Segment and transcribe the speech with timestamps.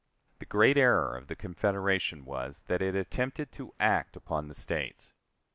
[0.39, 5.13] The great error of the Confederation was, that it attempted to act upon the States.